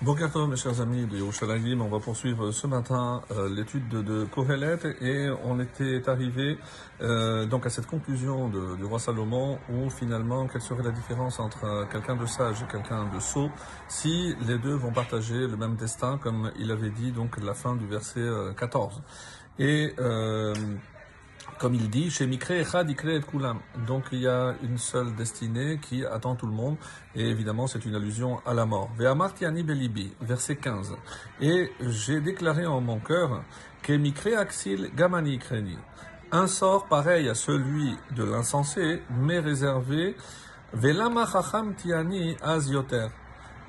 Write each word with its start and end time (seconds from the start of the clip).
Bonjour 0.00 0.46
mes 0.46 0.54
chers 0.54 0.80
amis 0.80 1.06
de 1.06 1.16
Yerushalayim, 1.16 1.80
on 1.80 1.88
va 1.88 1.98
poursuivre 1.98 2.52
ce 2.52 2.68
matin 2.68 3.20
euh, 3.32 3.52
l'étude 3.52 3.88
de, 3.88 4.00
de 4.00 4.28
et 5.04 5.28
on 5.44 5.58
était 5.58 6.08
arrivé 6.08 6.56
euh, 7.00 7.46
donc 7.46 7.66
à 7.66 7.68
cette 7.68 7.86
conclusion 7.86 8.48
du 8.48 8.84
roi 8.84 9.00
Salomon 9.00 9.58
où 9.68 9.90
finalement 9.90 10.46
quelle 10.46 10.60
serait 10.60 10.84
la 10.84 10.92
différence 10.92 11.40
entre 11.40 11.64
euh, 11.64 11.84
quelqu'un 11.90 12.14
de 12.14 12.26
sage 12.26 12.62
et 12.62 12.70
quelqu'un 12.70 13.06
de 13.12 13.18
sot 13.18 13.50
si 13.88 14.36
les 14.46 14.58
deux 14.58 14.74
vont 14.74 14.92
partager 14.92 15.48
le 15.48 15.56
même 15.56 15.74
destin 15.74 16.16
comme 16.22 16.52
il 16.60 16.70
avait 16.70 16.90
dit 16.90 17.10
donc 17.10 17.36
la 17.42 17.54
fin 17.54 17.74
du 17.74 17.88
verset 17.88 18.24
14. 18.56 19.02
Et 19.58 19.96
comme 21.58 21.74
il 21.74 21.90
dit, 21.90 22.10
chez 22.10 22.26
Mikre 22.26 22.52
et 22.52 22.64
Kulam. 23.20 23.58
Donc 23.86 24.04
il 24.12 24.20
y 24.20 24.28
a 24.28 24.54
une 24.62 24.78
seule 24.78 25.14
destinée 25.14 25.78
qui 25.80 26.04
attend 26.04 26.36
tout 26.36 26.46
le 26.46 26.52
monde, 26.52 26.76
et 27.14 27.28
évidemment 27.28 27.66
c'est 27.66 27.84
une 27.84 27.94
allusion 27.94 28.40
à 28.46 28.54
la 28.54 28.66
mort. 28.66 28.90
Verset 30.20 30.56
15. 30.56 30.96
Et 31.40 31.70
j'ai 31.80 32.20
déclaré 32.20 32.66
en 32.66 32.80
mon 32.80 32.98
cœur 33.00 33.42
que 33.82 33.92
Gamani. 34.94 35.38
Un 36.30 36.46
sort 36.46 36.86
pareil 36.86 37.28
à 37.28 37.34
celui 37.34 37.96
de 38.14 38.24
l'insensé, 38.24 39.02
mais 39.10 39.38
réservé. 39.38 40.14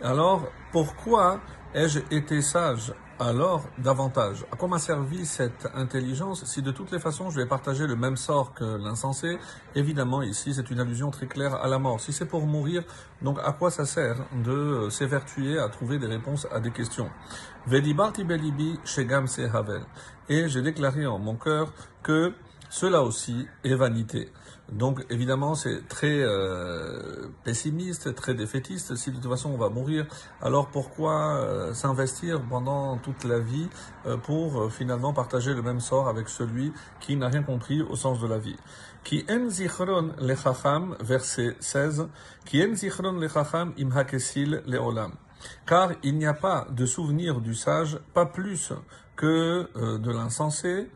Alors, 0.01 0.47
pourquoi 0.73 1.39
ai-je 1.73 1.99
été 2.11 2.41
sage 2.41 2.93
alors 3.19 3.63
davantage. 3.77 4.45
À 4.51 4.55
quoi 4.55 4.69
m'a 4.69 4.79
servi 4.79 5.25
cette 5.25 5.67
intelligence 5.73 6.45
si 6.45 6.61
de 6.61 6.71
toutes 6.71 6.91
les 6.91 6.99
façons 6.99 7.29
je 7.29 7.35
vais 7.35 7.45
partager 7.45 7.85
le 7.85 7.95
même 7.95 8.15
sort 8.15 8.53
que 8.53 8.63
l'insensé? 8.63 9.37
Évidemment, 9.75 10.21
ici, 10.21 10.53
c'est 10.53 10.71
une 10.71 10.79
allusion 10.79 11.11
très 11.11 11.27
claire 11.27 11.55
à 11.55 11.67
la 11.67 11.79
mort. 11.79 11.99
Si 11.99 12.13
c'est 12.13 12.25
pour 12.25 12.45
mourir, 12.45 12.83
donc 13.21 13.37
à 13.43 13.51
quoi 13.51 13.71
ça 13.71 13.85
sert 13.85 14.25
de 14.43 14.89
s'évertuer 14.89 15.59
à 15.59 15.67
trouver 15.69 15.99
des 15.99 16.07
réponses 16.07 16.47
à 16.51 16.59
des 16.59 16.71
questions? 16.71 17.09
Vedibarti 17.67 18.23
belibi 18.23 18.79
shegam 18.85 19.25
havel. 19.53 19.81
Et 20.29 20.47
j'ai 20.47 20.61
déclaré 20.61 21.05
en 21.05 21.19
mon 21.19 21.35
cœur 21.35 21.73
que 22.03 22.33
cela 22.69 23.01
aussi 23.01 23.47
est 23.63 23.75
vanité. 23.75 24.31
Donc 24.71 25.03
évidemment 25.09 25.55
c'est 25.55 25.87
très 25.87 26.19
euh, 26.19 27.27
pessimiste, 27.43 28.13
très 28.13 28.35
défaitiste. 28.35 28.95
Si 28.95 29.09
de 29.09 29.15
toute 29.15 29.29
façon 29.29 29.49
on 29.49 29.57
va 29.57 29.69
mourir, 29.69 30.05
alors 30.41 30.67
pourquoi 30.67 31.37
euh, 31.37 31.73
s'investir 31.73 32.41
pendant 32.41 32.97
toute 32.97 33.23
la 33.23 33.39
vie 33.39 33.67
euh, 34.05 34.17
pour 34.17 34.71
finalement 34.71 35.11
partager 35.11 35.53
le 35.53 35.63
même 35.63 35.79
sort 35.79 36.07
avec 36.07 36.29
celui 36.29 36.71
qui 36.99 37.15
n'a 37.15 37.29
rien 37.29 37.41
compris 37.41 37.81
au 37.81 37.95
sens 37.95 38.19
de 38.19 38.27
la 38.27 38.37
vie? 38.37 38.57
Qui 39.03 39.25
en 39.29 39.49
zichron 39.49 40.11
lechacham, 40.19 40.95
verset 40.99 41.55
16, 41.59 42.07
qui 42.45 42.63
en 42.63 42.75
zichron 42.75 43.13
lechacham 43.13 43.73
im 43.79 43.91
hakesil 43.91 44.61
leolam. 44.67 45.13
Car 45.65 45.93
il 46.03 46.17
n'y 46.17 46.27
a 46.27 46.33
pas 46.33 46.67
de 46.69 46.85
souvenir 46.85 47.39
du 47.39 47.55
sage, 47.55 47.97
pas 48.13 48.25
plus 48.25 48.73
que 49.15 49.69
de 49.97 50.11
l'insensé, 50.11 50.89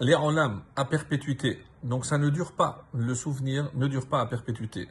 les 0.00 0.14
à 0.76 0.84
perpétuité. 0.84 1.62
Donc 1.82 2.06
ça 2.06 2.18
ne 2.18 2.28
dure 2.30 2.52
pas, 2.52 2.84
le 2.92 3.14
souvenir 3.14 3.70
ne 3.74 3.86
dure 3.86 4.06
pas 4.06 4.20
à 4.20 4.26
perpétuité. 4.26 4.88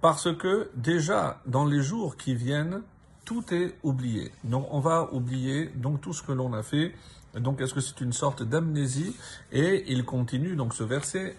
Parce 0.00 0.36
que 0.36 0.70
déjà 0.74 1.40
dans 1.46 1.64
les 1.64 1.82
jours 1.82 2.16
qui 2.16 2.34
viennent, 2.34 2.82
tout 3.24 3.44
est 3.54 3.76
oublié. 3.82 4.32
Donc 4.44 4.66
on 4.70 4.80
va 4.80 5.12
oublier 5.12 5.66
donc 5.76 6.00
tout 6.00 6.12
ce 6.12 6.22
que 6.22 6.32
l'on 6.32 6.52
a 6.52 6.62
fait. 6.62 6.94
Donc 7.34 7.60
est-ce 7.60 7.74
que 7.74 7.80
c'est 7.80 8.00
une 8.00 8.12
sorte 8.12 8.42
d'amnésie? 8.42 9.16
Et 9.52 9.84
il 9.92 10.04
continue 10.04 10.56
donc 10.56 10.74
ce 10.74 10.82
verset 10.82 11.36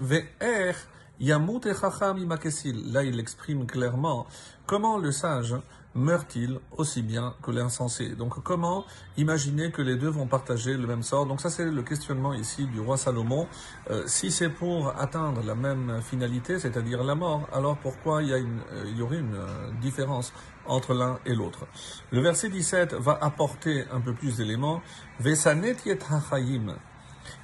yamut 1.22 1.62
Là 1.64 3.04
il 3.04 3.20
exprime 3.20 3.66
clairement 3.66 4.26
comment 4.66 4.98
le 4.98 5.12
sage 5.12 5.56
meurt-il 5.94 6.60
aussi 6.78 7.02
bien 7.02 7.36
que 7.42 7.52
l'insensé 7.52 8.16
Donc 8.16 8.42
comment 8.44 8.86
imaginer 9.18 9.72
que 9.72 9.82
les 9.82 9.96
deux 9.98 10.10
vont 10.10 10.26
partager 10.26 10.76
le 10.76 10.88
même 10.88 11.04
sort? 11.04 11.26
Donc 11.26 11.42
ça 11.42 11.50
c'est 11.50 11.66
le 11.66 11.84
questionnement 11.84 12.34
ici 12.34 12.66
du 12.66 12.80
roi 12.80 12.98
Salomon. 12.98 13.48
Euh, 13.90 14.04
si 14.08 14.32
c'est 14.32 14.50
pour 14.50 14.98
atteindre 15.00 15.44
la 15.44 15.56
même 15.56 16.02
finalité, 16.02 16.60
c'est-à-dire 16.60 17.04
la 17.04 17.16
mort, 17.16 17.48
alors 17.54 17.78
pourquoi 17.78 18.24
il 18.24 18.30
y, 18.30 18.34
euh, 18.34 19.04
aurait 19.04 19.20
une 19.20 19.36
euh, 19.36 19.72
différence 19.82 20.34
entre 20.66 20.94
l'un 20.94 21.20
et 21.26 21.36
l'autre? 21.36 21.68
Le 22.12 22.22
verset 22.22 22.50
17 22.50 22.94
va 22.94 23.18
apporter 23.22 23.84
un 23.92 24.00
peu 24.00 24.14
plus 24.14 24.38
d'éléments. 24.38 24.82
Vesanet 25.20 25.76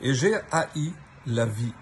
Et 0.02 0.14
j'ai 0.14 0.36
haï 0.52 0.94
la 1.26 1.46
vie. 1.46 1.74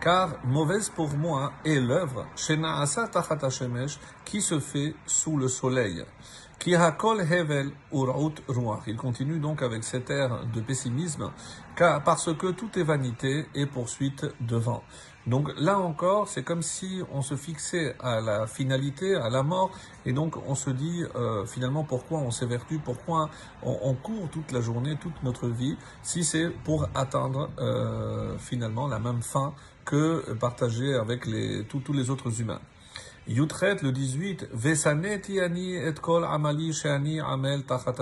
Car 0.00 0.38
mauvaise 0.44 0.90
pour 0.90 1.16
moi 1.16 1.52
est 1.64 1.80
l'œuvre 1.80 2.26
qui 4.24 4.42
se 4.42 4.60
fait 4.60 4.94
sous 5.06 5.36
le 5.36 5.48
soleil. 5.48 6.04
Il 6.64 8.96
continue 8.96 9.38
donc 9.38 9.62
avec 9.62 9.84
cet 9.84 10.10
air 10.10 10.44
de 10.52 10.60
pessimisme, 10.60 11.30
car 11.76 12.02
parce 12.02 12.34
que 12.34 12.50
tout 12.52 12.78
est 12.78 12.82
vanité 12.82 13.46
et 13.54 13.66
poursuite 13.66 14.26
de 14.40 14.56
vent. 14.56 14.82
Donc 15.26 15.50
là 15.58 15.78
encore, 15.78 16.28
c'est 16.28 16.44
comme 16.44 16.62
si 16.62 17.02
on 17.12 17.20
se 17.20 17.34
fixait 17.34 17.96
à 17.98 18.20
la 18.20 18.46
finalité, 18.46 19.16
à 19.16 19.28
la 19.28 19.42
mort, 19.42 19.72
et 20.04 20.12
donc 20.12 20.36
on 20.46 20.54
se 20.54 20.70
dit 20.70 21.02
euh, 21.16 21.44
finalement 21.46 21.82
pourquoi 21.82 22.20
on 22.20 22.30
s'évertue, 22.30 22.78
pourquoi 22.78 23.28
on, 23.62 23.94
court 23.94 24.28
toute 24.30 24.52
la 24.52 24.60
journée, 24.60 24.96
toute 25.00 25.20
notre 25.24 25.48
vie, 25.48 25.76
si 26.02 26.22
c'est 26.22 26.48
pour 26.48 26.88
atteindre 26.94 27.50
euh, 27.58 28.38
finalement 28.38 28.86
la 28.86 29.00
même 29.00 29.22
fin 29.22 29.52
que 29.84 30.32
partager 30.34 30.94
avec 30.94 31.26
les, 31.26 31.64
tous 31.64 31.92
les 31.92 32.10
autres 32.10 32.40
humains. 32.40 32.60
Yutret, 33.28 33.82
le 33.82 33.90
18, 33.90 34.48
Vesaneti 34.52 35.40
ani 35.40 35.74
et 35.74 35.98
kol 36.00 36.24
amali 36.24 36.72
sheani 36.72 37.18
amel 37.20 37.64
tachat 37.64 37.96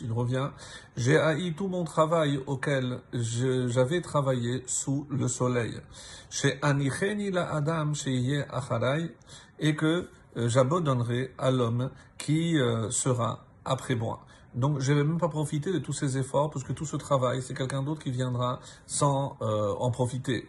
Il 0.00 0.10
revient, 0.10 0.48
j'ai 0.96 1.16
haï 1.16 1.54
tout 1.54 1.68
mon 1.68 1.84
travail 1.84 2.40
auquel 2.46 2.98
j'avais 3.12 4.00
travaillé 4.00 4.64
sous 4.66 5.06
le 5.10 5.28
soleil. 5.28 5.80
Chez 6.28 6.58
anicheni 6.60 7.30
la 7.30 7.54
adam 7.54 7.94
sheye 7.94 8.44
acharai, 8.50 9.14
et 9.60 9.76
que 9.76 10.08
euh, 10.36 10.48
j'abandonnerai 10.48 11.32
à 11.38 11.52
l'homme 11.52 11.90
qui 12.18 12.58
euh, 12.58 12.90
sera 12.90 13.44
après 13.64 13.94
moi. 13.94 14.24
Donc, 14.54 14.78
je 14.78 14.92
vais 14.92 15.02
même 15.02 15.18
pas 15.18 15.28
profiter 15.28 15.72
de 15.72 15.78
tous 15.78 15.92
ces 15.92 16.16
efforts, 16.16 16.50
parce 16.50 16.64
que 16.64 16.72
tout 16.72 16.86
ce 16.86 16.96
travail, 16.96 17.42
c'est 17.42 17.54
quelqu'un 17.54 17.82
d'autre 17.82 18.00
qui 18.00 18.12
viendra 18.12 18.60
sans 18.86 19.36
euh, 19.42 19.74
en 19.80 19.90
profiter, 19.90 20.48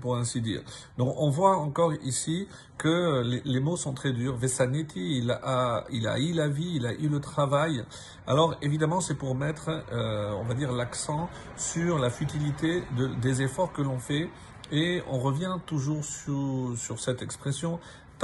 pour, 0.00 0.16
ainsi 0.16 0.40
dire. 0.40 0.62
Donc, 0.98 1.14
on 1.18 1.30
voit 1.30 1.56
encore 1.56 1.94
ici 2.02 2.48
que 2.78 3.22
les, 3.44 3.60
mots 3.60 3.76
sont 3.76 3.94
très 3.94 4.12
durs. 4.12 4.36
Vesaneti, 4.36 5.18
il 5.18 5.30
a, 5.30 5.84
il 5.92 6.08
a 6.08 6.18
eu 6.18 6.32
la 6.32 6.48
vie, 6.48 6.72
il 6.74 6.86
a 6.86 6.94
eu 6.94 7.08
le 7.08 7.20
travail. 7.20 7.84
Alors, 8.26 8.56
évidemment, 8.60 9.00
c'est 9.00 9.14
pour 9.14 9.36
mettre, 9.36 9.68
euh, 9.92 10.32
on 10.32 10.44
va 10.44 10.54
dire, 10.54 10.72
l'accent 10.72 11.28
sur 11.56 11.98
la 11.98 12.10
futilité 12.10 12.82
de, 12.96 13.06
des 13.06 13.42
efforts 13.42 13.72
que 13.72 13.82
l'on 13.82 14.00
fait. 14.00 14.28
Et 14.72 15.02
on 15.08 15.20
revient 15.20 15.58
toujours 15.66 16.04
sur, 16.04 16.72
sur 16.76 16.98
cette 16.98 17.22
expression, 17.22 17.78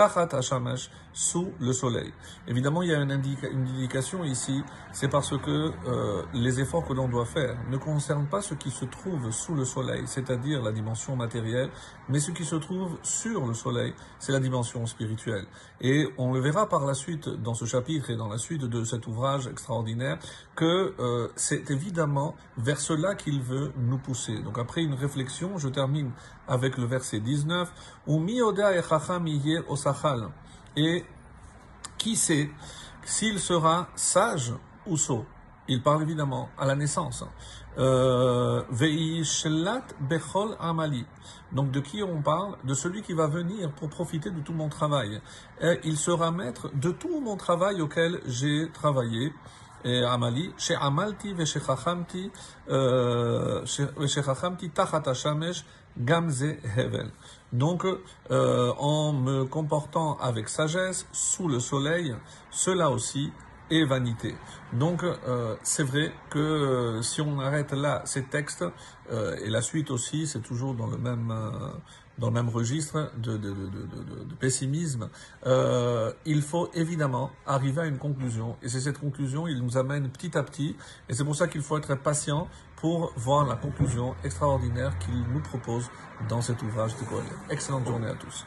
Tachat 0.09 0.59
sous 1.13 1.53
le 1.61 1.73
soleil. 1.73 2.13
Évidemment, 2.47 2.83
il 2.83 2.91
y 2.91 2.95
a 2.95 3.01
une, 3.03 3.11
indication 3.11 4.25
ici, 4.25 4.63
c'est 4.93 5.09
parce 5.09 5.37
que 5.37 5.73
euh, 5.87 6.23
les 6.33 6.61
efforts 6.61 6.87
que 6.87 6.93
l'on 6.93 7.09
doit 7.09 7.27
faire 7.27 7.57
ne 7.69 7.77
concernent 7.77 8.29
pas 8.29 8.41
ce 8.41 8.55
qui 8.55 8.71
se 8.71 8.85
trouve 8.87 9.31
sous 9.31 9.55
le 9.55 9.65
soleil, 9.65 10.05
c'est-à-dire 10.07 10.63
la 10.63 10.73
dimension 10.73 11.17
matérielle, 11.17 11.69
mais 12.09 12.21
ce 12.21 12.31
qui 12.31 12.45
se 12.45 12.57
trouve 12.57 12.97
sur 13.03 13.47
le 13.47 13.53
soleil, 13.53 13.93
c'est 14.19 14.33
la 14.33 14.41
dimension 14.41 14.87
spirituelle. 14.87 15.45
Et 15.83 16.09
on 16.17 16.33
le 16.33 16.41
verra 16.41 16.69
par 16.69 16.87
la 16.87 16.95
suite 16.95 17.29
dans 17.29 17.55
ce 17.55 17.67
chapitre 17.67 18.11
et 18.11 18.17
dans 18.17 18.29
la 18.29 18.39
suite 18.39 18.65
de 18.65 18.85
cet 18.85 19.07
ouvrage 19.07 19.49
extraordinaire 19.49 20.19
que 20.57 20.95
euh, 20.99 21.29
c'est 21.37 21.71
évidemment 21.71 22.37
vers 22.57 22.81
cela 22.81 23.15
qu'il 23.15 23.43
veut 23.43 23.73
nous 23.77 23.99
pousser. 23.99 24.39
Donc 24.43 24.59
après 24.59 24.83
une 24.83 24.95
réflexion, 24.95 25.59
je 25.59 25.69
termine 25.69 26.13
avec 26.49 26.79
le 26.79 26.85
verset 26.85 27.21
19, 27.21 27.73
et 30.77 31.05
qui 31.99 32.17
sait 32.17 32.51
s'il 33.05 33.39
sera 33.39 33.89
sage 33.95 34.53
ou 34.87 34.97
sot 34.97 35.27
Il 35.69 35.83
parle 35.83 36.03
évidemment 36.03 36.49
à 36.59 36.67
la 36.67 36.75
naissance. 36.75 37.25
Euh, 37.79 38.63
bechol 40.01 40.57
amali. 40.59 41.07
Donc 41.53 41.71
de 41.71 41.81
qui 41.81 42.03
on 42.03 42.23
parle? 42.23 42.57
De 42.65 42.75
celui 42.75 43.03
qui 43.03 43.13
va 43.13 43.27
venir 43.27 43.71
pour 43.73 43.89
profiter 43.89 44.31
de 44.31 44.41
tout 44.41 44.53
mon 44.53 44.69
travail. 44.69 45.21
Et 45.61 45.81
il 45.85 45.97
sera 45.97 46.31
maître 46.31 46.71
de 46.75 46.91
tout 46.91 47.21
mon 47.21 47.37
travail 47.37 47.81
auquel 47.81 48.21
j'ai 48.27 48.71
travaillé. 48.73 49.33
Amali, 49.85 50.53
chez 50.57 50.75
Amalti 50.75 51.33
veshechachamti, 51.33 52.31
veshechachamti 52.69 54.71
tachat 54.71 55.15
shamesh 55.15 55.65
gamze 55.99 56.57
hevel. 56.77 57.11
Donc, 57.53 57.85
euh, 57.85 58.73
en 58.79 59.13
me 59.13 59.45
comportant 59.45 60.17
avec 60.19 60.49
sagesse 60.49 61.07
sous 61.13 61.49
le 61.49 61.59
soleil, 61.59 62.15
cela 62.51 62.91
aussi 62.91 63.33
est 63.71 63.85
vanité. 63.85 64.35
Donc, 64.73 65.03
euh, 65.03 65.57
c'est 65.63 65.83
vrai 65.83 66.13
que 66.31 66.39
euh, 66.39 67.03
si 67.03 67.21
on 67.21 67.41
arrête 67.41 67.73
là 67.73 68.03
ces 68.05 68.25
textes, 68.25 68.65
et 69.43 69.51
la 69.51 69.61
suite 69.61 69.91
aussi, 69.91 70.29
c'est 70.29 70.39
toujours 70.39 70.75
dans 70.75 70.87
le 70.87 70.97
même, 70.97 71.35
dans 72.21 72.29
le 72.29 72.35
même 72.35 72.51
registre 72.51 73.11
de, 73.17 73.37
de, 73.39 73.51
de 73.51 74.35
pessimisme, 74.39 75.09
euh, 75.47 76.13
il 76.27 76.43
faut 76.43 76.71
évidemment 76.75 77.31
arriver 77.47 77.81
à 77.81 77.87
une 77.87 77.99
conclusion. 77.99 78.57
Et 78.63 78.69
c'est 78.69 78.81
cette 78.81 78.99
conclusion, 78.99 79.49
il 79.49 79.63
nous 79.63 79.79
amène 79.79 80.11
petit 80.11 80.37
à 80.37 80.43
petit. 80.43 80.77
Et 81.09 81.15
c'est 81.15 81.25
pour 81.25 81.35
ça 81.35 81.49
qu'il 81.49 81.63
faut 81.63 81.79
être 81.79 81.95
patient 81.95 82.47
pour 82.77 83.13
voir 83.17 83.47
la 83.47 83.57
conclusion 83.57 84.15
extraordinaire 84.23 84.97
qu'il 84.99 85.23
nous 85.33 85.41
propose 85.41 85.91
dans 86.29 86.43
cet 86.43 86.63
ouvrage 86.63 86.93
de 86.97 87.53
Excellente 87.53 87.87
journée 87.87 88.09
à 88.09 88.15
tous. 88.15 88.45